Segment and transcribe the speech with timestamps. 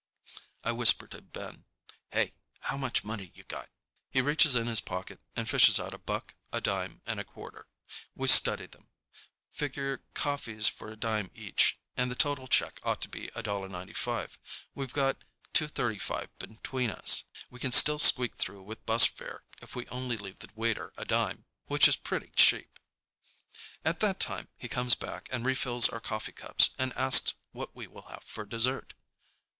[0.63, 1.65] I whisper to Ben,
[2.09, 3.69] "Hey, how much money you got?"
[4.09, 7.67] He reaches in his pocket and fishes out a buck, a dime, and a quarter.
[8.15, 8.89] We study them.
[9.51, 14.37] Figure coffees for a dime each, and the total check ought to be $1.95.
[14.73, 17.25] We've got $2.35 between us.
[17.51, 21.05] We can still squeak through with bus fare if we only leave the waiter a
[21.05, 22.79] dime, which is pretty cheap.
[23.85, 27.85] At that moment he comes back and refills our coffee cups and asks what we
[27.85, 28.95] will have for dessert.